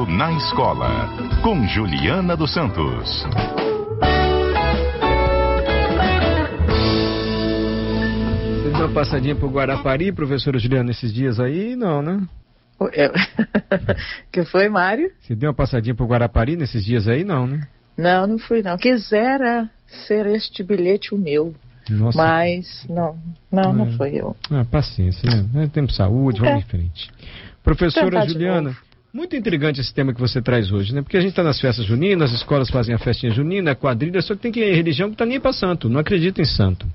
Trabalho 0.00 0.06
na 0.06 0.32
Escola, 0.32 1.08
com 1.42 1.66
Juliana 1.66 2.36
dos 2.36 2.52
Santos. 2.52 3.24
Você 8.62 8.70
deu 8.70 8.86
uma 8.86 8.94
passadinha 8.94 9.34
pro 9.34 9.48
Guarapari, 9.48 10.12
professora 10.12 10.58
Juliana, 10.58 10.90
esses 10.90 11.12
dias 11.12 11.40
aí? 11.40 11.76
Não, 11.76 12.02
né? 12.02 12.20
Eu... 12.92 13.10
que 14.32 14.44
foi, 14.44 14.68
Mário? 14.68 15.10
Você 15.20 15.34
deu 15.34 15.48
uma 15.50 15.54
passadinha 15.54 15.94
pro 15.94 16.06
Guarapari 16.06 16.56
nesses 16.56 16.84
dias 16.84 17.08
aí? 17.08 17.24
Não, 17.24 17.46
né? 17.46 17.66
Não, 17.96 18.26
não 18.26 18.38
fui 18.38 18.62
não. 18.62 18.76
Quisera 18.76 19.68
ser 20.06 20.26
este 20.26 20.62
bilhete 20.62 21.14
o 21.14 21.18
meu. 21.18 21.54
Nossa. 21.88 22.16
Mas 22.16 22.86
não, 22.88 23.18
não, 23.50 23.70
é. 23.70 23.72
não 23.72 23.92
foi 23.92 24.14
eu. 24.14 24.36
Ah, 24.50 24.64
paciência, 24.64 25.28
né? 25.28 25.64
É 25.64 25.66
tempo 25.66 25.92
saúde, 25.92 26.40
vamos 26.40 26.56
é. 26.56 26.58
em 26.58 26.68
frente. 26.68 27.10
Professora 27.62 28.26
Juliana, 28.26 28.74
muito 29.12 29.34
intrigante 29.34 29.80
esse 29.80 29.92
tema 29.92 30.14
que 30.14 30.20
você 30.20 30.40
traz 30.40 30.70
hoje, 30.70 30.94
né? 30.94 31.02
Porque 31.02 31.16
a 31.16 31.20
gente 31.20 31.30
está 31.30 31.42
nas 31.42 31.60
festas 31.60 31.84
juninas, 31.84 32.30
as 32.30 32.38
escolas 32.38 32.70
fazem 32.70 32.94
a 32.94 32.98
festinha 32.98 33.32
junina, 33.32 33.72
a 33.72 33.74
quadrilha, 33.74 34.22
só 34.22 34.34
que 34.34 34.40
tem 34.40 34.52
que 34.52 34.60
religião 34.60 35.08
que 35.08 35.14
está 35.14 35.26
nem 35.26 35.40
para 35.40 35.52
santo, 35.52 35.88
não 35.88 36.00
acredita 36.00 36.40
em 36.40 36.44
santo. 36.44 36.86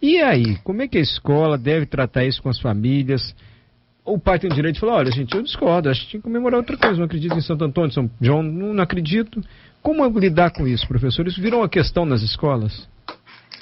E 0.00 0.20
aí, 0.20 0.56
como 0.58 0.82
é 0.82 0.88
que 0.88 0.98
a 0.98 1.00
escola 1.00 1.56
deve 1.56 1.86
tratar 1.86 2.24
isso 2.24 2.42
com 2.42 2.48
as 2.48 2.58
famílias? 2.58 3.34
O 4.04 4.18
pai 4.18 4.38
tem 4.38 4.50
o 4.50 4.54
direito 4.54 4.74
de 4.74 4.80
falar, 4.80 4.96
olha, 4.96 5.10
gente, 5.10 5.34
eu 5.34 5.42
discordo, 5.42 5.88
acho 5.88 6.02
que 6.02 6.08
tinha 6.08 6.20
que 6.20 6.24
comemorar 6.24 6.58
outra 6.60 6.76
coisa, 6.76 6.98
não 6.98 7.06
acredito 7.06 7.34
em 7.34 7.40
Santo 7.40 7.64
Antônio, 7.64 7.90
São 7.92 8.10
João, 8.20 8.42
não, 8.42 8.74
não 8.74 8.82
acredito. 8.82 9.42
Como 9.82 10.06
lidar 10.18 10.50
com 10.50 10.66
isso, 10.66 10.86
professor? 10.86 11.26
Isso 11.26 11.40
virou 11.40 11.60
uma 11.60 11.68
questão 11.68 12.04
nas 12.04 12.22
escolas? 12.22 12.88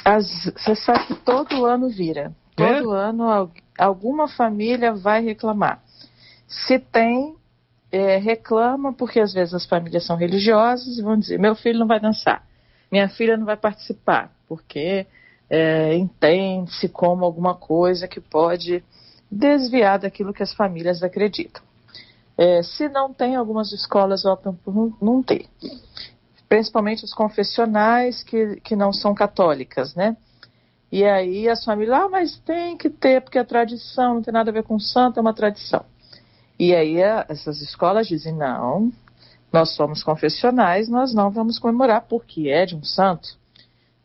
As, 0.04 0.52
você 0.56 0.74
sabe 0.74 1.06
que 1.06 1.14
todo 1.14 1.64
ano 1.64 1.88
vira. 1.88 2.32
Todo 2.56 2.94
é? 2.94 3.08
ano 3.08 3.50
alguma 3.78 4.28
família 4.28 4.92
vai 4.92 5.22
reclamar. 5.22 5.80
Se 6.46 6.78
tem, 6.78 7.34
é, 7.92 8.16
reclama, 8.16 8.94
porque 8.94 9.20
às 9.20 9.34
vezes 9.34 9.52
as 9.52 9.66
famílias 9.66 10.06
são 10.06 10.16
religiosas 10.16 10.98
e 10.98 11.02
vão 11.02 11.18
dizer: 11.18 11.38
meu 11.38 11.54
filho 11.54 11.78
não 11.78 11.86
vai 11.86 12.00
dançar, 12.00 12.42
minha 12.90 13.08
filha 13.08 13.36
não 13.36 13.44
vai 13.44 13.56
participar, 13.56 14.32
porque 14.48 15.06
é, 15.50 15.94
entende-se 15.94 16.88
como 16.88 17.24
alguma 17.24 17.54
coisa 17.54 18.08
que 18.08 18.20
pode 18.20 18.82
desviar 19.30 19.98
daquilo 19.98 20.32
que 20.32 20.42
as 20.42 20.54
famílias 20.54 21.02
acreditam. 21.02 21.62
É, 22.36 22.62
se 22.62 22.88
não 22.88 23.12
tem, 23.12 23.36
algumas 23.36 23.70
escolas 23.72 24.24
optam 24.24 24.54
por 24.54 24.96
não, 25.00 25.22
ter 25.22 25.46
principalmente 26.48 27.02
os 27.02 27.14
confessionais 27.14 28.22
que, 28.22 28.56
que 28.56 28.76
não 28.76 28.92
são 28.92 29.14
católicas, 29.14 29.94
né? 29.94 30.14
E 30.90 31.02
aí 31.02 31.48
as 31.48 31.64
famílias, 31.64 31.98
ah, 31.98 32.08
mas 32.10 32.38
tem 32.40 32.76
que 32.76 32.90
ter, 32.90 33.22
porque 33.22 33.38
a 33.38 33.44
tradição 33.44 34.16
não 34.16 34.22
tem 34.22 34.34
nada 34.34 34.50
a 34.50 34.52
ver 34.52 34.62
com 34.62 34.78
santo, 34.78 35.18
é 35.18 35.22
uma 35.22 35.32
tradição. 35.32 35.82
E 36.62 36.72
aí 36.76 37.02
a, 37.02 37.26
essas 37.28 37.60
escolas 37.60 38.06
dizem, 38.06 38.32
não, 38.32 38.92
nós 39.52 39.74
somos 39.74 40.04
confessionais, 40.04 40.88
nós 40.88 41.12
não 41.12 41.28
vamos 41.28 41.58
comemorar, 41.58 42.02
porque 42.02 42.50
é 42.50 42.64
de 42.64 42.76
um 42.76 42.84
santo, 42.84 43.36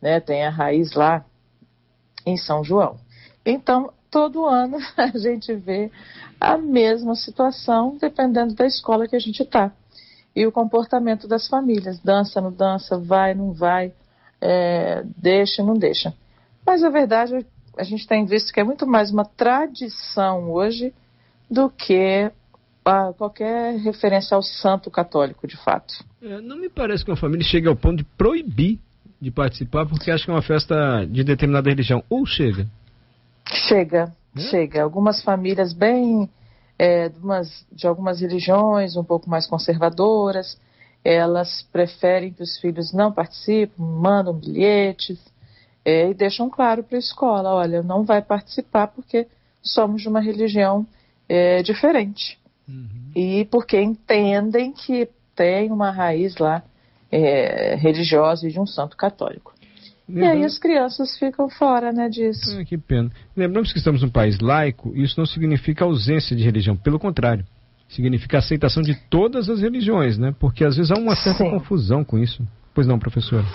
né? 0.01 0.19
Tem 0.19 0.43
a 0.43 0.49
raiz 0.49 0.93
lá 0.93 1.23
em 2.25 2.35
São 2.35 2.63
João. 2.63 2.97
Então, 3.45 3.93
todo 4.09 4.47
ano 4.47 4.79
a 4.97 5.15
gente 5.19 5.53
vê 5.53 5.91
a 6.41 6.57
mesma 6.57 7.13
situação, 7.13 7.95
dependendo 8.01 8.55
da 8.55 8.65
escola 8.65 9.07
que 9.07 9.15
a 9.15 9.19
gente 9.19 9.43
está 9.43 9.71
e 10.35 10.43
o 10.47 10.51
comportamento 10.51 11.27
das 11.27 11.47
famílias. 11.47 11.99
Dança, 11.99 12.41
não 12.41 12.51
dança, 12.51 12.97
vai, 12.97 13.35
não 13.35 13.53
vai, 13.53 13.93
é, 14.41 15.03
deixa, 15.15 15.61
não 15.61 15.75
deixa. 15.75 16.11
Mas 16.65 16.83
a 16.83 16.89
verdade, 16.89 17.45
a 17.77 17.83
gente 17.83 18.07
tem 18.07 18.25
visto 18.25 18.51
que 18.51 18.59
é 18.59 18.63
muito 18.63 18.87
mais 18.87 19.11
uma 19.11 19.25
tradição 19.25 20.49
hoje 20.49 20.91
do 21.47 21.69
que 21.69 22.31
a, 22.87 23.13
qualquer 23.13 23.77
referência 23.79 24.35
ao 24.35 24.41
santo 24.41 24.89
católico, 24.89 25.45
de 25.45 25.57
fato. 25.57 25.93
É, 26.21 26.39
não 26.39 26.57
me 26.57 26.69
parece 26.69 27.03
que 27.03 27.11
uma 27.11 27.17
família 27.17 27.45
chegue 27.45 27.67
ao 27.67 27.75
ponto 27.75 27.97
de 27.97 28.03
proibir 28.17 28.79
de 29.19 29.31
participar 29.31 29.85
porque 29.85 30.11
acha 30.11 30.23
que 30.23 30.31
é 30.31 30.33
uma 30.33 30.41
festa 30.41 31.05
de 31.05 31.23
determinada 31.23 31.69
religião. 31.69 32.03
Ou 32.09 32.25
chega? 32.25 32.67
Chega, 33.67 34.13
é? 34.35 34.39
chega. 34.39 34.83
Algumas 34.83 35.21
famílias 35.21 35.73
bem 35.73 36.29
é, 36.77 37.09
de, 37.09 37.19
umas, 37.19 37.65
de 37.71 37.87
algumas 37.87 38.21
religiões 38.21 38.95
um 38.95 39.03
pouco 39.03 39.29
mais 39.29 39.47
conservadoras, 39.47 40.57
elas 41.03 41.67
preferem 41.71 42.31
que 42.31 42.43
os 42.43 42.57
filhos 42.59 42.93
não 42.93 43.11
participem, 43.11 43.73
mandam 43.77 44.33
bilhetes 44.33 45.19
é, 45.83 46.09
e 46.09 46.13
deixam 46.13 46.49
claro 46.49 46.83
para 46.83 46.97
a 46.97 46.99
escola: 46.99 47.53
olha, 47.53 47.81
não 47.81 48.03
vai 48.03 48.21
participar 48.21 48.87
porque 48.87 49.27
somos 49.61 50.01
de 50.01 50.07
uma 50.07 50.21
religião 50.21 50.85
é, 51.27 51.61
diferente. 51.63 52.37
Uhum. 52.67 53.11
E 53.15 53.45
porque 53.45 53.81
entendem 53.81 54.73
que 54.73 55.07
tem 55.35 55.71
uma 55.71 55.91
raiz 55.91 56.37
lá 56.37 56.63
é, 57.11 57.75
religiosa 57.75 58.47
e 58.47 58.51
de 58.51 58.59
um 58.59 58.65
santo 58.65 58.97
católico. 58.97 59.53
Lembrando... 60.07 60.35
E 60.35 60.37
aí 60.37 60.45
as 60.45 60.57
crianças 60.57 61.17
ficam 61.17 61.49
fora 61.49 61.91
né, 61.91 62.09
disso. 62.09 62.57
Ah, 62.57 62.63
que 62.63 62.77
pena. 62.77 63.11
Lembramos 63.35 63.71
que 63.71 63.77
estamos 63.77 64.01
num 64.01 64.09
país 64.09 64.39
laico, 64.39 64.93
e 64.95 65.03
isso 65.03 65.19
não 65.19 65.25
significa 65.25 65.85
ausência 65.85 66.35
de 66.35 66.43
religião, 66.43 66.75
pelo 66.75 66.97
contrário. 66.97 67.45
Significa 67.89 68.39
aceitação 68.39 68.83
de 68.83 68.95
todas 69.09 69.49
as 69.49 69.61
religiões, 69.61 70.17
né? 70.17 70.35
Porque 70.37 70.65
às 70.65 70.75
vezes 70.75 70.91
há 70.91 70.95
uma 70.95 71.15
certa 71.15 71.43
Sim. 71.43 71.51
confusão 71.51 72.03
com 72.03 72.17
isso. 72.17 72.45
Pois 72.73 72.85
não, 72.85 72.99
professora? 72.99 73.45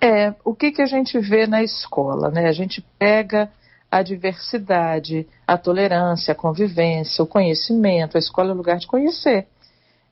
É, 0.00 0.34
o 0.44 0.54
que, 0.54 0.72
que 0.72 0.82
a 0.82 0.86
gente 0.86 1.18
vê 1.18 1.46
na 1.46 1.62
escola, 1.62 2.30
né? 2.30 2.48
A 2.48 2.52
gente 2.52 2.84
pega 2.98 3.50
a 3.90 4.02
diversidade, 4.02 5.26
a 5.46 5.58
tolerância, 5.58 6.32
a 6.32 6.34
convivência, 6.34 7.24
o 7.24 7.26
conhecimento. 7.26 8.16
A 8.16 8.20
escola 8.20 8.50
é 8.50 8.52
o 8.52 8.56
lugar 8.56 8.78
de 8.78 8.86
conhecer. 8.86 9.48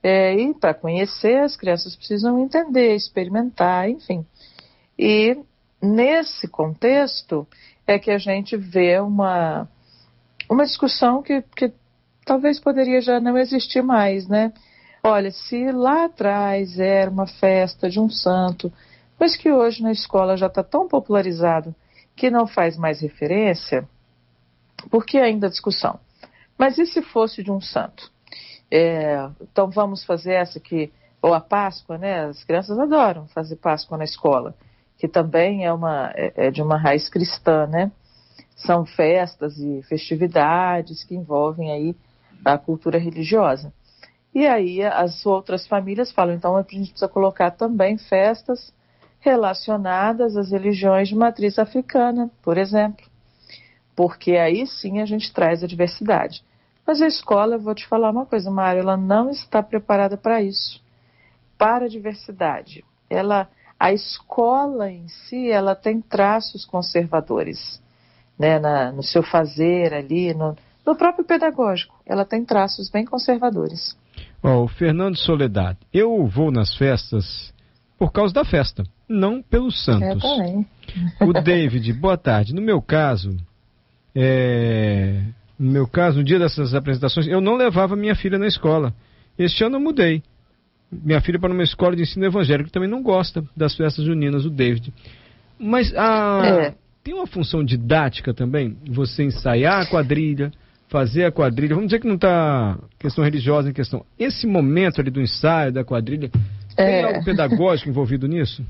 É, 0.02 0.34
e 0.34 0.52
para 0.54 0.74
conhecer, 0.74 1.38
as 1.38 1.56
crianças 1.56 1.94
precisam 1.94 2.38
entender, 2.40 2.94
experimentar, 2.94 3.88
enfim. 3.88 4.26
E 4.98 5.38
nesse 5.80 6.48
contexto 6.48 7.46
é 7.86 7.98
que 7.98 8.10
a 8.10 8.18
gente 8.18 8.56
vê 8.56 8.98
uma, 8.98 9.68
uma 10.50 10.64
discussão 10.64 11.22
que, 11.22 11.42
que 11.56 11.72
talvez 12.24 12.58
poderia 12.58 13.00
já 13.00 13.20
não 13.20 13.38
existir 13.38 13.82
mais, 13.82 14.26
né? 14.26 14.52
Olha, 15.02 15.30
se 15.30 15.70
lá 15.70 16.06
atrás 16.06 16.78
era 16.78 17.10
uma 17.10 17.26
festa 17.26 17.88
de 17.88 18.00
um 18.00 18.10
santo, 18.10 18.72
mas 19.18 19.36
que 19.36 19.50
hoje 19.50 19.82
na 19.82 19.92
escola 19.92 20.36
já 20.36 20.46
está 20.46 20.62
tão 20.62 20.88
popularizado 20.88 21.74
que 22.18 22.30
não 22.30 22.46
faz 22.46 22.76
mais 22.76 23.00
referência, 23.00 23.88
por 24.90 25.06
que 25.06 25.18
ainda 25.18 25.48
discussão? 25.48 25.98
Mas 26.58 26.76
e 26.78 26.86
se 26.86 27.00
fosse 27.00 27.42
de 27.42 27.50
um 27.50 27.60
santo? 27.60 28.10
É, 28.70 29.28
então 29.40 29.70
vamos 29.70 30.04
fazer 30.04 30.32
essa 30.32 30.60
que, 30.60 30.92
ou 31.22 31.32
a 31.32 31.40
Páscoa, 31.40 31.96
né? 31.96 32.26
As 32.26 32.44
crianças 32.44 32.78
adoram 32.78 33.26
fazer 33.28 33.56
Páscoa 33.56 33.96
na 33.96 34.04
escola 34.04 34.54
que 34.98 35.06
também 35.06 35.64
é, 35.64 35.72
uma, 35.72 36.12
é, 36.14 36.48
é 36.48 36.50
de 36.50 36.60
uma 36.60 36.76
raiz 36.76 37.08
cristã, 37.08 37.66
né? 37.66 37.90
São 38.56 38.84
festas 38.84 39.56
e 39.58 39.80
festividades 39.84 41.04
que 41.04 41.14
envolvem 41.14 41.70
aí 41.70 41.96
a 42.44 42.58
cultura 42.58 42.98
religiosa. 42.98 43.72
E 44.34 44.46
aí 44.46 44.82
as 44.82 45.24
outras 45.24 45.66
famílias 45.66 46.10
falam, 46.10 46.34
então 46.34 46.56
a 46.56 46.62
gente 46.62 46.90
precisa 46.90 47.08
colocar 47.08 47.52
também 47.52 47.96
festas 47.96 48.74
relacionadas 49.20 50.36
às 50.36 50.50
religiões 50.50 51.08
de 51.08 51.14
matriz 51.14 51.58
africana, 51.58 52.30
por 52.42 52.56
exemplo. 52.56 53.04
Porque 53.96 54.32
aí 54.32 54.66
sim 54.66 55.00
a 55.00 55.06
gente 55.06 55.32
traz 55.32 55.62
a 55.62 55.66
diversidade. 55.66 56.42
Mas 56.86 57.02
a 57.02 57.06
escola, 57.06 57.56
eu 57.56 57.60
vou 57.60 57.74
te 57.74 57.86
falar 57.86 58.10
uma 58.10 58.24
coisa, 58.24 58.50
Mário, 58.50 58.80
ela 58.80 58.96
não 58.96 59.28
está 59.28 59.62
preparada 59.62 60.16
para 60.16 60.40
isso. 60.40 60.80
Para 61.58 61.86
a 61.86 61.88
diversidade. 61.88 62.84
Ela 63.10 63.48
a 63.78 63.92
escola 63.92 64.90
em 64.90 65.06
si 65.06 65.50
ela 65.50 65.74
tem 65.74 66.00
traços 66.00 66.64
conservadores, 66.64 67.80
né, 68.36 68.58
na, 68.58 68.90
no 68.90 69.02
seu 69.02 69.22
fazer 69.22 69.94
ali, 69.94 70.34
no, 70.34 70.56
no, 70.84 70.96
próprio 70.96 71.24
pedagógico, 71.24 71.94
ela 72.04 72.24
tem 72.24 72.44
traços 72.44 72.90
bem 72.90 73.04
conservadores. 73.04 73.96
Oh, 74.42 74.64
o 74.64 74.68
Fernando 74.68 75.16
Soledade, 75.16 75.78
eu 75.92 76.26
vou 76.26 76.50
nas 76.50 76.76
festas 76.76 77.54
por 77.96 78.12
causa 78.12 78.34
da 78.34 78.44
festa, 78.44 78.82
não 79.08 79.42
pelos 79.42 79.84
santos. 79.84 80.08
Eu 80.08 80.18
também. 80.18 80.66
O 81.20 81.32
David, 81.32 81.92
boa 81.94 82.16
tarde. 82.16 82.54
No 82.54 82.62
meu 82.62 82.80
caso, 82.82 83.36
é... 84.14 85.22
no 85.58 85.70
meu 85.70 85.86
caso, 85.86 86.18
no 86.18 86.24
dia 86.24 86.38
dessas 86.38 86.74
apresentações, 86.74 87.26
eu 87.26 87.40
não 87.40 87.56
levava 87.56 87.96
minha 87.96 88.14
filha 88.14 88.38
na 88.38 88.46
escola. 88.46 88.94
Este 89.38 89.64
ano 89.64 89.76
eu 89.76 89.80
mudei 89.80 90.22
minha 90.90 91.20
filha 91.20 91.38
para 91.38 91.52
uma 91.52 91.62
escola 91.62 91.94
de 91.94 92.02
ensino 92.02 92.24
evangélico 92.24 92.68
que 92.68 92.72
também 92.72 92.88
não 92.88 93.02
gosta 93.02 93.44
das 93.56 93.76
festas 93.76 94.04
juninas, 94.04 94.44
o 94.44 94.50
David. 94.50 94.92
Mas 95.58 95.94
a, 95.94 96.40
é. 96.44 96.74
tem 97.02 97.14
uma 97.14 97.26
função 97.26 97.62
didática 97.62 98.32
também? 98.32 98.76
Você 98.88 99.24
ensaiar 99.24 99.82
a 99.82 99.86
quadrilha, 99.86 100.50
fazer 100.88 101.24
a 101.24 101.32
quadrilha. 101.32 101.74
Vamos 101.74 101.88
dizer 101.88 102.00
que 102.00 102.08
não 102.08 102.14
está 102.14 102.78
questão 102.98 103.22
religiosa 103.22 103.68
em 103.68 103.72
questão. 103.72 104.04
Esse 104.18 104.46
momento 104.46 105.00
ali 105.00 105.10
do 105.10 105.20
ensaio, 105.20 105.72
da 105.72 105.84
quadrilha, 105.84 106.30
tem 106.74 106.86
é. 106.86 107.04
algo 107.04 107.24
pedagógico 107.24 107.90
envolvido 107.90 108.26
nisso? 108.26 108.64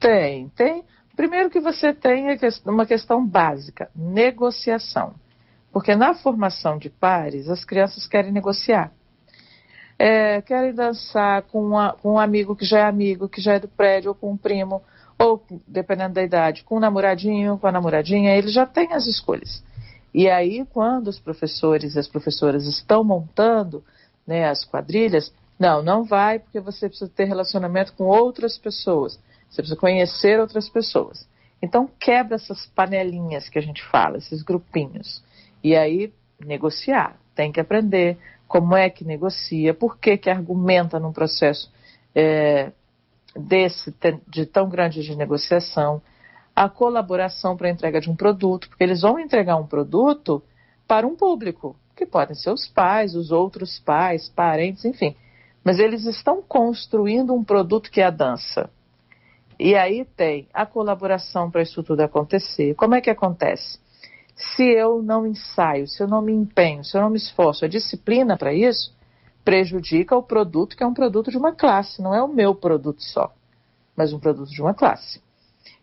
Tem, 0.00 0.48
tem. 0.56 0.82
Primeiro 1.14 1.50
que 1.50 1.60
você 1.60 1.92
tem 1.92 2.26
uma 2.64 2.86
questão 2.86 3.24
básica, 3.24 3.90
negociação. 3.94 5.14
Porque 5.70 5.94
na 5.94 6.14
formação 6.14 6.78
de 6.78 6.90
pares, 6.90 7.48
as 7.48 7.64
crianças 7.64 8.06
querem 8.06 8.32
negociar. 8.32 8.90
é, 9.98 10.40
querem 10.40 10.72
dançar 10.72 11.42
com, 11.42 11.62
uma, 11.62 11.92
com, 11.92 12.14
um 12.14 12.18
amigo 12.18 12.56
que 12.56 12.64
já 12.64 12.78
é 12.78 12.82
amigo, 12.84 13.28
que 13.28 13.38
já 13.38 13.52
é 13.52 13.60
do 13.60 13.68
prédio, 13.68 14.08
ou 14.08 14.14
com 14.14 14.32
um 14.32 14.36
primo, 14.36 14.82
ou, 15.18 15.44
dependendo 15.68 16.14
da 16.14 16.22
idade, 16.22 16.64
com 16.64 16.78
um 16.78 16.80
namoradinho, 16.80 17.58
com 17.58 17.66
a 17.66 17.72
namoradinha, 17.72 18.34
eles 18.34 18.54
já 18.54 18.64
têm 18.64 18.94
as 18.94 19.06
escolhas. 19.06 19.62
E 20.14 20.26
aí, 20.26 20.64
quando 20.72 21.08
os 21.08 21.20
professores 21.20 21.94
e 21.94 21.98
as 21.98 22.08
professoras 22.08 22.66
estão 22.66 23.04
montando 23.04 23.84
né, 24.26 24.48
as 24.48 24.64
quadrilhas, 24.64 25.30
não, 25.58 25.82
não 25.82 26.02
vai 26.02 26.38
porque 26.38 26.58
você 26.60 26.88
precisa 26.88 27.10
ter 27.14 27.24
relacionamento 27.24 27.92
com 27.92 28.04
outras 28.04 28.56
pessoas, 28.56 29.20
você 29.50 29.62
precisa 29.62 29.78
conhecer 29.78 30.40
outras 30.40 30.68
pessoas. 30.68 31.28
Então, 31.60 31.90
quebra 31.98 32.36
essas 32.36 32.66
panelinhas 32.66 33.48
que 33.48 33.58
a 33.58 33.62
gente 33.62 33.82
fala, 33.84 34.16
esses 34.16 34.42
grupinhos. 34.42 35.22
E 35.62 35.76
aí, 35.76 36.12
negociar. 36.40 37.16
Tem 37.34 37.52
que 37.52 37.60
aprender 37.60 38.16
como 38.48 38.74
é 38.74 38.88
que 38.88 39.04
negocia, 39.04 39.74
por 39.74 39.98
que, 39.98 40.16
que 40.16 40.30
argumenta 40.30 40.98
num 40.98 41.12
processo 41.12 41.70
é, 42.14 42.72
desse, 43.36 43.94
de 44.26 44.46
tão 44.46 44.68
grande 44.68 45.02
de 45.02 45.14
negociação, 45.14 46.02
a 46.54 46.68
colaboração 46.68 47.56
para 47.56 47.68
a 47.68 47.70
entrega 47.70 48.00
de 48.00 48.10
um 48.10 48.16
produto, 48.16 48.68
porque 48.68 48.82
eles 48.82 49.02
vão 49.02 49.18
entregar 49.18 49.56
um 49.56 49.66
produto 49.66 50.42
para 50.86 51.06
um 51.06 51.14
público, 51.14 51.76
que 51.94 52.04
podem 52.04 52.34
ser 52.34 52.50
os 52.50 52.66
pais, 52.66 53.14
os 53.14 53.30
outros 53.30 53.78
pais, 53.78 54.28
parentes, 54.28 54.84
enfim. 54.84 55.14
Mas 55.62 55.78
eles 55.78 56.04
estão 56.06 56.42
construindo 56.42 57.34
um 57.34 57.44
produto 57.44 57.90
que 57.90 58.00
é 58.00 58.06
a 58.06 58.10
dança. 58.10 58.70
E 59.62 59.74
aí 59.74 60.06
tem 60.06 60.48
a 60.54 60.64
colaboração 60.64 61.50
para 61.50 61.60
isso 61.60 61.82
tudo 61.82 62.00
acontecer. 62.00 62.74
Como 62.76 62.94
é 62.94 63.00
que 63.02 63.10
acontece? 63.10 63.78
Se 64.34 64.62
eu 64.62 65.02
não 65.02 65.26
ensaio, 65.26 65.86
se 65.86 66.02
eu 66.02 66.08
não 66.08 66.22
me 66.22 66.32
empenho, 66.32 66.82
se 66.82 66.96
eu 66.96 67.02
não 67.02 67.10
me 67.10 67.18
esforço, 67.18 67.66
a 67.66 67.68
disciplina 67.68 68.38
para 68.38 68.54
isso 68.54 68.96
prejudica 69.44 70.16
o 70.16 70.22
produto 70.22 70.74
que 70.74 70.82
é 70.82 70.86
um 70.86 70.94
produto 70.94 71.30
de 71.30 71.36
uma 71.36 71.52
classe, 71.52 72.00
não 72.00 72.14
é 72.14 72.22
o 72.22 72.28
meu 72.28 72.54
produto 72.54 73.02
só, 73.02 73.34
mas 73.94 74.14
um 74.14 74.18
produto 74.18 74.48
de 74.48 74.62
uma 74.62 74.72
classe. 74.72 75.20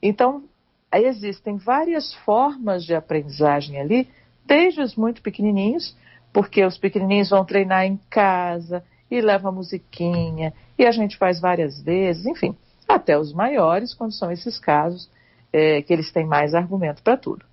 Então, 0.01 0.45
existem 0.91 1.57
várias 1.57 2.11
formas 2.25 2.83
de 2.83 2.95
aprendizagem 2.95 3.79
ali, 3.79 4.09
desde 4.43 4.81
os 4.81 4.95
muito 4.95 5.21
pequenininhos, 5.21 5.95
porque 6.33 6.65
os 6.65 6.79
pequenininhos 6.79 7.29
vão 7.29 7.45
treinar 7.45 7.85
em 7.85 7.99
casa 8.09 8.83
e 9.11 9.21
levam 9.21 9.51
musiquinha, 9.51 10.51
e 10.79 10.83
a 10.83 10.91
gente 10.91 11.15
faz 11.15 11.39
várias 11.39 11.79
vezes, 11.79 12.25
enfim, 12.25 12.57
até 12.87 13.17
os 13.17 13.33
maiores, 13.33 13.93
quando 13.93 14.13
são 14.13 14.31
esses 14.31 14.59
casos 14.59 15.09
é, 15.51 15.81
que 15.81 15.93
eles 15.93 16.11
têm 16.11 16.25
mais 16.25 16.53
argumento 16.53 17.01
para 17.03 17.17
tudo. 17.17 17.45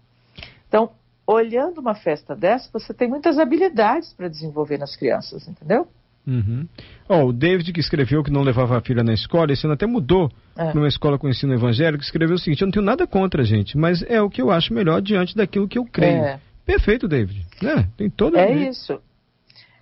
Então, 0.68 0.90
olhando 1.26 1.80
uma 1.80 1.94
festa 1.94 2.34
dessa, 2.34 2.68
você 2.72 2.92
tem 2.92 3.08
muitas 3.08 3.38
habilidades 3.38 4.12
para 4.12 4.28
desenvolver 4.28 4.78
nas 4.78 4.96
crianças, 4.96 5.48
entendeu? 5.48 5.88
Uhum. 6.26 6.66
Oh, 7.08 7.26
o 7.26 7.32
David, 7.32 7.70
que 7.72 7.80
escreveu 7.80 8.22
que 8.24 8.30
não 8.30 8.42
levava 8.42 8.78
a 8.78 8.80
filha 8.80 9.02
na 9.02 9.12
escola, 9.12 9.52
esse 9.52 9.66
ano 9.66 9.74
até 9.74 9.86
mudou 9.86 10.30
é. 10.56 10.70
para 10.70 10.80
uma 10.80 10.88
escola 10.88 11.18
com 11.18 11.28
ensino 11.28 11.52
evangélico, 11.52 12.02
escreveu 12.02 12.36
o 12.36 12.38
seguinte: 12.38 12.62
Eu 12.62 12.66
não 12.66 12.72
tenho 12.72 12.84
nada 12.84 13.06
contra, 13.06 13.44
gente, 13.44 13.76
mas 13.76 14.02
é 14.02 14.22
o 14.22 14.30
que 14.30 14.40
eu 14.40 14.50
acho 14.50 14.72
melhor 14.72 15.02
diante 15.02 15.36
daquilo 15.36 15.68
que 15.68 15.78
eu 15.78 15.84
creio. 15.84 16.24
É. 16.24 16.40
Perfeito, 16.64 17.06
David. 17.06 17.46
É, 17.62 17.82
tem 17.96 18.08
todo 18.08 18.38
É 18.38 18.50
isso. 18.68 18.98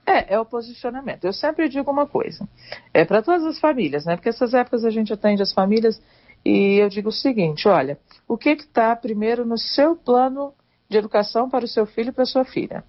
É, 0.06 0.34
é 0.34 0.40
o 0.40 0.44
posicionamento. 0.44 1.24
Eu 1.24 1.32
sempre 1.32 1.68
digo 1.68 1.90
uma 1.90 2.06
coisa: 2.06 2.48
é 2.92 3.04
para 3.04 3.22
todas 3.22 3.44
as 3.44 3.58
famílias, 3.58 4.04
né? 4.04 4.16
Porque 4.16 4.28
essas 4.28 4.52
épocas 4.54 4.84
a 4.84 4.90
gente 4.90 5.12
atende 5.12 5.42
as 5.42 5.52
famílias 5.52 6.00
e 6.44 6.76
eu 6.76 6.88
digo 6.88 7.08
o 7.08 7.12
seguinte: 7.12 7.68
olha, 7.68 7.98
o 8.26 8.36
que 8.36 8.50
está 8.50 8.94
primeiro 8.96 9.44
no 9.44 9.58
seu 9.58 9.94
plano 9.96 10.52
de 10.88 10.98
educação 10.98 11.48
para 11.48 11.64
o 11.64 11.68
seu 11.68 11.86
filho 11.86 12.10
e 12.10 12.12
para 12.12 12.24
a 12.24 12.26
sua 12.26 12.44
filha. 12.44 12.84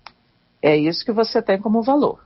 É 0.61 0.75
isso 0.75 1.05
que 1.05 1.11
você 1.11 1.41
tem 1.41 1.59
como 1.59 1.81
valor. 1.81 2.25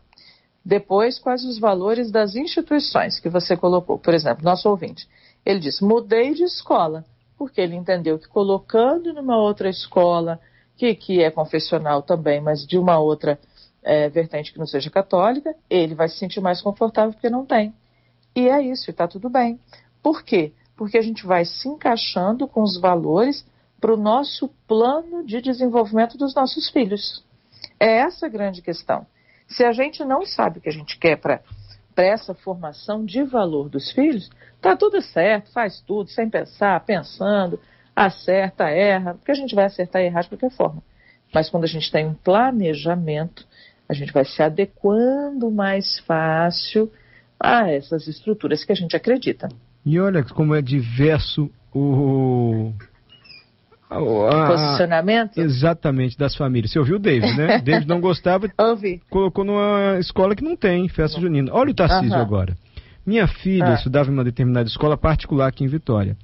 Depois, 0.63 1.17
quais 1.17 1.45
os 1.45 1.59
valores 1.59 2.11
das 2.11 2.35
instituições 2.35 3.19
que 3.19 3.29
você 3.29 3.55
colocou? 3.55 3.97
Por 3.97 4.13
exemplo, 4.13 4.43
nosso 4.43 4.69
ouvinte, 4.69 5.07
ele 5.45 5.59
disse: 5.59 5.83
mudei 5.83 6.33
de 6.33 6.43
escola, 6.43 7.05
porque 7.37 7.61
ele 7.61 7.75
entendeu 7.75 8.17
que 8.17 8.27
colocando 8.27 9.13
numa 9.13 9.37
outra 9.37 9.69
escola, 9.69 10.39
que, 10.75 10.93
que 10.95 11.21
é 11.21 11.31
confessional 11.31 12.01
também, 12.01 12.41
mas 12.41 12.65
de 12.65 12.77
uma 12.77 12.99
outra 12.99 13.39
é, 13.83 14.09
vertente 14.09 14.51
que 14.51 14.59
não 14.59 14.67
seja 14.67 14.89
católica, 14.89 15.55
ele 15.69 15.95
vai 15.95 16.07
se 16.07 16.17
sentir 16.17 16.41
mais 16.41 16.61
confortável 16.61 17.13
porque 17.13 17.29
não 17.29 17.45
tem. 17.45 17.73
E 18.35 18.47
é 18.49 18.61
isso, 18.61 18.89
está 18.91 19.07
tudo 19.07 19.29
bem. 19.29 19.59
Por 20.03 20.23
quê? 20.23 20.53
Porque 20.75 20.97
a 20.97 21.01
gente 21.01 21.25
vai 21.25 21.43
se 21.45 21.67
encaixando 21.67 22.47
com 22.47 22.61
os 22.61 22.79
valores 22.79 23.45
para 23.79 23.93
o 23.93 23.97
nosso 23.97 24.49
plano 24.67 25.25
de 25.25 25.41
desenvolvimento 25.41 26.17
dos 26.17 26.35
nossos 26.35 26.69
filhos. 26.69 27.23
É 27.79 27.99
essa 27.99 28.25
a 28.25 28.29
grande 28.29 28.61
questão. 28.61 29.05
Se 29.47 29.63
a 29.63 29.71
gente 29.71 30.03
não 30.03 30.25
sabe 30.25 30.59
o 30.59 30.61
que 30.61 30.69
a 30.69 30.73
gente 30.73 30.97
quer 30.99 31.15
para 31.17 31.41
essa 31.95 32.33
formação 32.33 33.05
de 33.05 33.23
valor 33.23 33.69
dos 33.69 33.91
filhos, 33.91 34.29
tá 34.61 34.75
tudo 34.75 35.01
certo, 35.01 35.51
faz 35.51 35.81
tudo 35.81 36.09
sem 36.09 36.29
pensar, 36.29 36.83
pensando, 36.85 37.59
acerta, 37.95 38.69
erra, 38.69 39.15
porque 39.15 39.31
a 39.31 39.35
gente 39.35 39.55
vai 39.55 39.65
acertar 39.65 40.01
e 40.01 40.05
errar 40.05 40.21
de 40.21 40.29
qualquer 40.29 40.51
forma. 40.51 40.83
Mas 41.33 41.49
quando 41.49 41.65
a 41.65 41.67
gente 41.67 41.91
tem 41.91 42.05
um 42.05 42.13
planejamento, 42.13 43.45
a 43.87 43.93
gente 43.93 44.11
vai 44.11 44.25
se 44.25 44.41
adequando 44.41 45.49
mais 45.51 45.99
fácil 45.99 46.91
a 47.39 47.69
essas 47.69 48.07
estruturas 48.07 48.63
que 48.63 48.71
a 48.71 48.75
gente 48.75 48.95
acredita. 48.95 49.47
E 49.85 49.99
olha 49.99 50.23
como 50.23 50.55
é 50.55 50.61
diverso 50.61 51.49
o, 51.73 52.73
a, 53.89 54.47
Posicionamento? 54.47 55.37
Exatamente, 55.37 56.17
das 56.17 56.35
famílias. 56.35 56.71
Você 56.71 56.79
ouviu 56.79 56.97
o 56.97 56.99
David, 56.99 57.37
né? 57.37 57.59
David 57.63 57.87
não 57.87 58.01
gostava, 58.01 58.49
Ouvi. 58.57 59.01
colocou 59.09 59.45
numa 59.45 59.97
escola 59.99 60.35
que 60.35 60.43
não 60.43 60.57
tem 60.57 60.89
festa 60.89 61.21
junina. 61.21 61.51
Olha 61.53 61.71
o 61.71 61.73
Tarcísio 61.73 62.15
uh 62.15 62.19
-huh. 62.19 62.21
agora. 62.21 62.57
Minha 63.05 63.27
filha 63.27 63.69
ah. 63.69 63.73
estudava 63.75 64.09
em 64.09 64.13
uma 64.13 64.23
determinada 64.23 64.67
escola 64.67 64.97
particular 64.97 65.47
aqui 65.47 65.63
em 65.63 65.67
Vitória. 65.67 66.17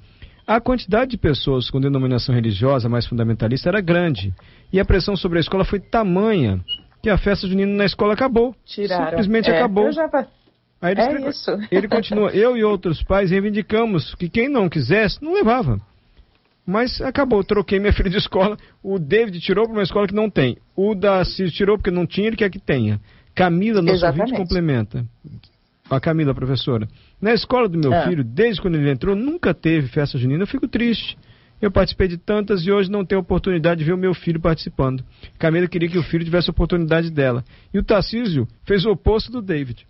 A 0.45 0.59
quantidade 0.59 1.11
de 1.11 1.17
pessoas 1.17 1.69
com 1.69 1.79
denominação 1.79 2.35
religiosa 2.35 2.89
mais 2.89 3.05
fundamentalista 3.05 3.69
era 3.69 3.79
grande. 3.79 4.33
E 4.71 4.79
a 4.79 4.85
pressão 4.85 5.15
sobre 5.15 5.37
a 5.37 5.41
escola 5.41 5.63
foi 5.63 5.79
tamanha 5.79 6.59
que 7.01 7.09
a 7.09 7.17
festa 7.17 7.47
junina 7.47 7.71
na 7.71 7.85
escola 7.85 8.13
acabou. 8.13 8.55
Tiraram. 8.65 9.05
Simplesmente 9.05 9.49
é, 9.49 9.57
acabou. 9.57 9.91
Já... 9.91 10.09
Aí 10.81 10.91
ele, 10.91 11.01
é 11.25 11.29
isso. 11.29 11.51
ele 11.71 11.87
continua. 11.87 12.29
Eu 12.31 12.57
e 12.57 12.63
outros 12.63 13.01
pais 13.03 13.31
reivindicamos 13.31 14.13
que 14.15 14.27
quem 14.27 14.49
não 14.49 14.67
quisesse, 14.67 15.23
não 15.23 15.33
levava. 15.33 15.79
Mas 16.65 17.01
acabou, 17.01 17.43
troquei 17.43 17.79
minha 17.79 17.91
filha 17.93 18.09
de 18.09 18.17
escola. 18.17 18.57
O 18.81 18.99
David 18.99 19.39
tirou 19.39 19.65
para 19.65 19.73
uma 19.73 19.83
escola 19.83 20.07
que 20.07 20.15
não 20.15 20.29
tem. 20.29 20.57
O 20.75 20.93
da 20.93 21.23
Cis 21.23 21.53
tirou 21.53 21.77
porque 21.77 21.91
não 21.91 22.05
tinha, 22.05 22.27
ele 22.27 22.35
quer 22.35 22.49
que 22.49 22.59
tenha. 22.59 22.99
Camila, 23.33 23.81
nosso 23.81 24.05
ouvinte, 24.05 24.33
complementa. 24.33 25.05
A 25.89 25.99
Camila, 25.99 26.33
professora. 26.33 26.87
Na 27.23 27.33
escola 27.33 27.69
do 27.69 27.77
meu 27.77 27.93
é. 27.93 28.05
filho, 28.05 28.21
desde 28.21 28.61
quando 28.61 28.75
ele 28.75 28.91
entrou, 28.91 29.15
nunca 29.15 29.53
teve 29.53 29.87
festa 29.87 30.17
junina. 30.17 30.43
Eu 30.43 30.47
fico 30.47 30.67
triste. 30.67 31.17
Eu 31.61 31.71
participei 31.71 32.09
de 32.09 32.17
tantas 32.17 32.65
e 32.67 32.69
hoje 32.69 32.91
não 32.91 33.05
tenho 33.05 33.21
oportunidade 33.21 33.79
de 33.79 33.85
ver 33.85 33.93
o 33.93 33.97
meu 33.97 34.13
filho 34.13 34.41
participando. 34.41 35.05
Camila 35.39 35.65
queria 35.69 35.87
que 35.87 35.97
o 35.97 36.03
filho 36.03 36.25
tivesse 36.25 36.49
a 36.49 36.51
oportunidade 36.51 37.09
dela. 37.09 37.41
E 37.73 37.79
o 37.79 37.83
Tarcísio 37.83 38.45
fez 38.65 38.85
o 38.85 38.91
oposto 38.91 39.31
do 39.31 39.41
David. 39.41 39.87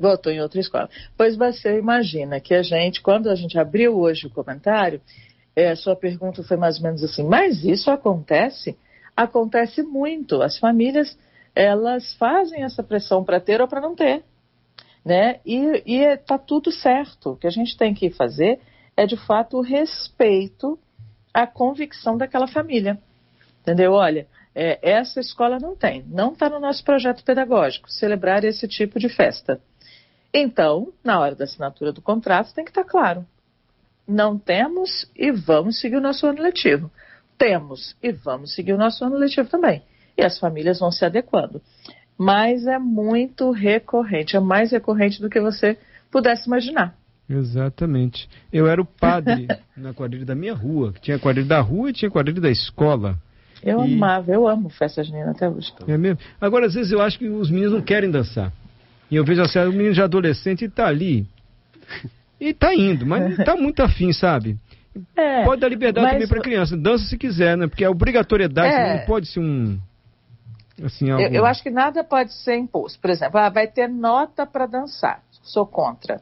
Votou 0.00 0.32
em 0.32 0.40
outra 0.40 0.58
escola. 0.58 0.88
Pois 1.18 1.36
você 1.36 1.78
imagina 1.78 2.40
que 2.40 2.54
a 2.54 2.62
gente, 2.62 3.02
quando 3.02 3.28
a 3.28 3.34
gente 3.34 3.58
abriu 3.58 3.94
hoje 3.94 4.26
o 4.26 4.30
comentário, 4.30 5.02
é, 5.54 5.68
a 5.68 5.76
sua 5.76 5.94
pergunta 5.94 6.42
foi 6.42 6.56
mais 6.56 6.78
ou 6.78 6.84
menos 6.84 7.04
assim, 7.04 7.24
mas 7.24 7.62
isso 7.62 7.90
acontece? 7.90 8.74
Acontece 9.14 9.82
muito. 9.82 10.40
As 10.40 10.58
famílias, 10.58 11.14
elas 11.54 12.14
fazem 12.14 12.62
essa 12.62 12.82
pressão 12.82 13.22
para 13.22 13.38
ter 13.38 13.60
ou 13.60 13.68
para 13.68 13.82
não 13.82 13.94
ter. 13.94 14.22
Né? 15.04 15.40
E 15.44 15.98
está 15.98 16.38
tudo 16.38 16.72
certo. 16.72 17.32
O 17.32 17.36
que 17.36 17.46
a 17.46 17.50
gente 17.50 17.76
tem 17.76 17.92
que 17.94 18.10
fazer 18.10 18.60
é, 18.96 19.06
de 19.06 19.16
fato, 19.16 19.58
o 19.58 19.60
respeito 19.60 20.78
à 21.32 21.46
convicção 21.46 22.16
daquela 22.16 22.46
família. 22.46 22.98
Entendeu? 23.60 23.92
Olha, 23.92 24.26
é, 24.54 24.78
essa 24.82 25.20
escola 25.20 25.58
não 25.58 25.74
tem, 25.74 26.04
não 26.08 26.32
está 26.32 26.48
no 26.48 26.60
nosso 26.60 26.84
projeto 26.84 27.24
pedagógico 27.24 27.90
celebrar 27.90 28.44
esse 28.44 28.68
tipo 28.68 28.98
de 28.98 29.08
festa. 29.08 29.60
Então, 30.32 30.92
na 31.02 31.18
hora 31.18 31.34
da 31.34 31.44
assinatura 31.44 31.92
do 31.92 32.02
contrato, 32.02 32.54
tem 32.54 32.64
que 32.64 32.70
estar 32.70 32.84
claro. 32.84 33.26
Não 34.06 34.38
temos 34.38 35.10
e 35.16 35.32
vamos 35.32 35.80
seguir 35.80 35.96
o 35.96 36.00
nosso 36.00 36.26
ano 36.26 36.42
letivo. 36.42 36.90
Temos 37.38 37.96
e 38.02 38.12
vamos 38.12 38.54
seguir 38.54 38.72
o 38.74 38.78
nosso 38.78 39.04
ano 39.04 39.16
letivo 39.16 39.48
também. 39.48 39.82
E 40.16 40.22
as 40.22 40.38
famílias 40.38 40.78
vão 40.78 40.92
se 40.92 41.04
adequando. 41.04 41.60
Mas 42.16 42.66
é 42.66 42.78
muito 42.78 43.50
recorrente, 43.50 44.36
é 44.36 44.40
mais 44.40 44.70
recorrente 44.70 45.20
do 45.20 45.28
que 45.28 45.40
você 45.40 45.76
pudesse 46.10 46.46
imaginar. 46.46 46.94
Exatamente. 47.28 48.28
Eu 48.52 48.66
era 48.66 48.80
o 48.80 48.84
padre 48.84 49.48
na 49.76 49.92
quadrilha 49.92 50.24
da 50.24 50.34
minha 50.34 50.54
rua. 50.54 50.92
Tinha 51.00 51.18
quadrilha 51.18 51.48
da 51.48 51.60
rua 51.60 51.90
e 51.90 51.92
tinha 51.92 52.10
quadrilha 52.10 52.40
da 52.40 52.50
escola. 52.50 53.18
Eu 53.62 53.84
e... 53.84 53.94
amava, 53.94 54.30
eu 54.30 54.46
amo 54.46 54.68
festa 54.68 55.02
junina 55.02 55.30
até 55.30 55.48
hoje. 55.48 55.72
É 55.88 55.96
mesmo? 55.96 56.18
Agora, 56.40 56.66
às 56.66 56.74
vezes 56.74 56.92
eu 56.92 57.00
acho 57.00 57.18
que 57.18 57.26
os 57.28 57.50
meninos 57.50 57.72
não 57.72 57.82
querem 57.82 58.10
dançar. 58.10 58.52
E 59.10 59.16
eu 59.16 59.24
vejo 59.24 59.40
assim, 59.40 59.58
o 59.60 59.72
menino 59.72 59.94
já 59.94 60.04
adolescente 60.04 60.66
está 60.66 60.86
ali. 60.86 61.26
E 62.40 62.48
está 62.48 62.74
indo, 62.74 63.06
mas 63.06 63.38
está 63.38 63.56
muito 63.56 63.82
afim, 63.82 64.12
sabe? 64.12 64.58
É, 65.16 65.44
Pode 65.44 65.60
dar 65.60 65.68
liberdade 65.68 66.04
mas... 66.04 66.12
também 66.14 66.28
para 66.28 66.40
criança. 66.40 66.76
Dança 66.76 67.04
se 67.06 67.16
quiser, 67.16 67.56
né? 67.56 67.66
Porque 67.66 67.84
a 67.84 67.90
obrigatoriedade 67.90 68.74
é. 68.74 68.98
não 68.98 69.06
pode 69.06 69.26
ser 69.26 69.40
um. 69.40 69.78
Assim, 70.82 71.08
eu, 71.08 71.18
eu, 71.18 71.46
acho 71.46 71.62
que 71.62 71.70
nada 71.70 72.02
pode 72.02 72.32
ser 72.32 72.56
imposto. 72.56 72.98
Por 73.00 73.10
exemplo, 73.10 73.38
ah, 73.38 73.48
vai 73.48 73.66
ter 73.66 73.88
nota 73.88 74.44
para 74.44 74.66
dançar. 74.66 75.22
Sou 75.42 75.66
contra. 75.66 76.20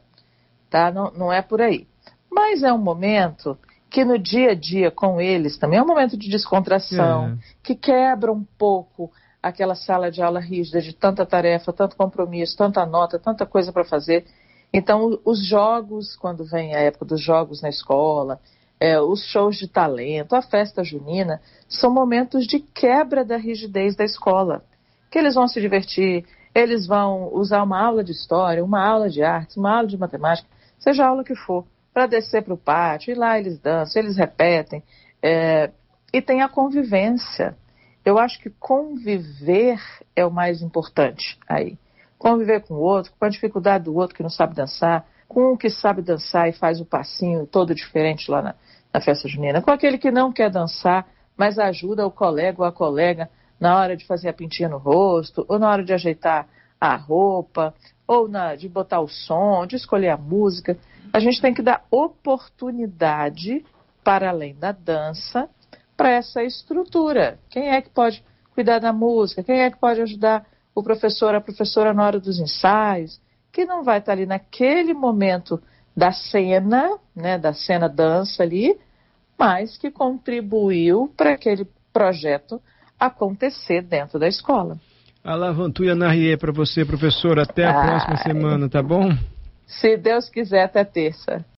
Tá? 0.69 0.91
Não, 0.91 1.11
não 1.11 1.33
é 1.33 1.41
por 1.41 1.61
aí. 1.61 1.87
Mas 2.31 2.63
é 2.63 2.71
um 2.71 2.77
momento 2.77 3.57
que 3.89 4.03
no 4.03 4.17
dia 4.17 4.51
a 4.51 4.55
dia 4.55 4.89
com 4.89 5.21
eles 5.21 5.57
também 5.57 5.77
é 5.77 5.83
um 5.83 5.87
momento 5.87 6.17
de 6.17 6.27
descontração, 6.27 7.27
é. 7.27 7.37
que 7.61 7.75
quebra 7.75 8.31
um 8.31 8.43
pouco 8.57 9.11
aquela 9.41 9.75
sala 9.75 10.09
de 10.09 10.21
aula 10.21 10.39
rígida 10.39 10.81
de 10.81 10.93
tanta 10.93 11.25
tarefa, 11.25 11.71
tanto 11.71 11.95
compromisso, 11.95 12.57
tanta 12.57 12.85
nota, 12.85 13.19
tanta 13.19 13.45
coisa 13.45 13.71
para 13.71 13.83
fazer. 13.83 14.25
Então, 14.73 15.19
os 15.23 15.45
jogos, 15.45 16.15
quando 16.15 16.43
vem 16.43 16.73
a 16.73 16.79
época 16.79 17.05
dos 17.05 17.21
jogos 17.21 17.61
na 17.61 17.69
escola, 17.69 18.39
é, 18.83 18.99
os 18.99 19.23
shows 19.27 19.55
de 19.55 19.65
talento, 19.65 20.35
a 20.35 20.41
festa 20.41 20.83
junina, 20.83 21.39
são 21.69 21.89
momentos 21.89 22.45
de 22.45 22.59
quebra 22.59 23.23
da 23.23 23.37
rigidez 23.37 23.95
da 23.95 24.03
escola. 24.03 24.61
Que 25.09 25.17
eles 25.17 25.35
vão 25.35 25.47
se 25.47 25.61
divertir, 25.61 26.25
eles 26.53 26.85
vão 26.85 27.33
usar 27.33 27.63
uma 27.63 27.81
aula 27.81 28.03
de 28.03 28.11
história, 28.11 28.61
uma 28.61 28.85
aula 28.85 29.09
de 29.09 29.23
artes, 29.23 29.55
uma 29.55 29.73
aula 29.73 29.87
de 29.87 29.97
matemática, 29.97 30.49
seja 30.77 31.05
a 31.05 31.07
aula 31.07 31.23
que 31.23 31.33
for, 31.33 31.65
para 31.93 32.07
descer 32.07 32.43
para 32.43 32.53
o 32.53 32.57
pátio, 32.57 33.13
e 33.13 33.15
lá 33.15 33.39
eles 33.39 33.57
dançam, 33.57 34.01
eles 34.01 34.17
repetem. 34.17 34.83
É, 35.21 35.71
e 36.11 36.21
tem 36.21 36.41
a 36.41 36.49
convivência. 36.49 37.55
Eu 38.03 38.19
acho 38.19 38.37
que 38.41 38.49
conviver 38.49 39.79
é 40.13 40.25
o 40.25 40.31
mais 40.31 40.61
importante 40.61 41.39
aí. 41.47 41.77
Conviver 42.17 42.59
com 42.67 42.73
o 42.73 42.81
outro, 42.81 43.13
com 43.17 43.23
a 43.23 43.29
dificuldade 43.29 43.85
do 43.85 43.95
outro 43.95 44.13
que 44.13 44.23
não 44.23 44.29
sabe 44.29 44.53
dançar, 44.53 45.05
com 45.25 45.53
o 45.53 45.57
que 45.57 45.69
sabe 45.69 46.01
dançar 46.01 46.49
e 46.49 46.51
faz 46.53 46.81
o 46.81 46.85
passinho 46.85 47.47
todo 47.47 47.73
diferente 47.73 48.29
lá 48.29 48.41
na, 48.41 48.55
na 48.93 49.01
festa 49.01 49.27
junina, 49.27 49.61
com 49.61 49.71
aquele 49.71 49.97
que 49.97 50.11
não 50.11 50.31
quer 50.31 50.51
dançar, 50.51 51.07
mas 51.35 51.57
ajuda 51.57 52.05
o 52.05 52.11
colega 52.11 52.61
ou 52.61 52.65
a 52.67 52.71
colega 52.71 53.29
na 53.59 53.77
hora 53.77 53.97
de 53.97 54.05
fazer 54.05 54.29
a 54.29 54.33
pintinha 54.33 54.69
no 54.69 54.77
rosto, 54.77 55.45
ou 55.47 55.57
na 55.57 55.69
hora 55.69 55.83
de 55.83 55.93
ajeitar 55.93 56.47
a 56.79 56.95
roupa, 56.95 57.73
ou 58.05 58.27
na, 58.27 58.55
de 58.55 58.67
botar 58.67 58.99
o 58.99 59.07
som, 59.07 59.65
de 59.65 59.77
escolher 59.77 60.09
a 60.09 60.17
música. 60.17 60.77
A 61.11 61.19
gente 61.19 61.41
tem 61.41 61.53
que 61.53 61.61
dar 61.61 61.85
oportunidade 61.89 63.65
para 64.03 64.29
além 64.29 64.53
da 64.55 64.71
dança 64.71 65.49
para 65.95 66.11
essa 66.11 66.43
estrutura. 66.43 67.39
Quem 67.49 67.69
é 67.69 67.81
que 67.81 67.89
pode 67.89 68.23
cuidar 68.53 68.79
da 68.79 68.91
música? 68.91 69.43
Quem 69.43 69.61
é 69.61 69.71
que 69.71 69.77
pode 69.77 70.01
ajudar 70.01 70.45
o 70.75 70.83
professor, 70.83 71.33
a 71.33 71.41
professora 71.41 71.93
na 71.93 72.05
hora 72.05 72.19
dos 72.19 72.39
ensaios? 72.39 73.21
Que 73.51 73.65
não 73.65 73.83
vai 73.83 73.99
estar 73.99 74.11
ali 74.11 74.25
naquele 74.25 74.93
momento 74.93 75.61
da 75.95 76.11
cena, 76.11 76.97
né, 77.15 77.37
da 77.37 77.53
cena 77.53 77.87
dança 77.87 78.43
ali, 78.43 78.77
mas 79.43 79.77
que 79.77 79.91
contribuiu 79.91 81.11
para 81.17 81.33
aquele 81.33 81.67
projeto 81.91 82.61
acontecer 82.97 83.81
dentro 83.81 84.17
da 84.17 84.25
escola. 84.25 84.79
Alavantuia 85.21 85.93
Narrier 85.93 86.37
para 86.37 86.53
você, 86.53 86.85
professor. 86.85 87.37
Até 87.37 87.65
a 87.65 87.77
ah, 87.77 87.85
próxima 87.85 88.17
semana, 88.23 88.69
tá 88.69 88.81
bom? 88.81 89.09
Se 89.67 89.97
Deus 89.97 90.29
quiser, 90.29 90.63
até 90.63 90.85
terça. 90.85 91.45